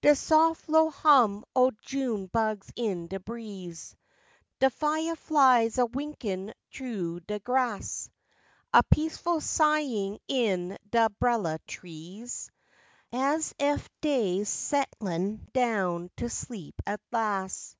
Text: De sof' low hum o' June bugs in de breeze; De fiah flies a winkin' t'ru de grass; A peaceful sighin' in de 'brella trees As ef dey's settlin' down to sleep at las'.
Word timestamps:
De 0.00 0.14
sof' 0.14 0.68
low 0.68 0.90
hum 0.90 1.44
o' 1.56 1.72
June 1.82 2.26
bugs 2.26 2.70
in 2.76 3.08
de 3.08 3.18
breeze; 3.18 3.96
De 4.60 4.70
fiah 4.70 5.16
flies 5.16 5.76
a 5.76 5.86
winkin' 5.86 6.54
t'ru 6.72 7.18
de 7.26 7.40
grass; 7.40 8.08
A 8.72 8.84
peaceful 8.84 9.40
sighin' 9.40 10.20
in 10.28 10.78
de 10.90 11.08
'brella 11.20 11.58
trees 11.66 12.48
As 13.12 13.52
ef 13.58 13.88
dey's 14.00 14.48
settlin' 14.48 15.48
down 15.52 16.12
to 16.16 16.28
sleep 16.30 16.80
at 16.86 17.00
las'. 17.10 17.74